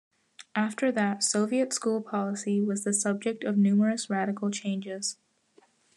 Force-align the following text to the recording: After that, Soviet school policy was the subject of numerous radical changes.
After 0.55 0.91
that, 0.93 1.21
Soviet 1.21 1.73
school 1.73 2.01
policy 2.01 2.59
was 2.59 2.83
the 2.83 2.91
subject 2.91 3.43
of 3.43 3.55
numerous 3.55 4.09
radical 4.09 4.49
changes. 4.49 5.19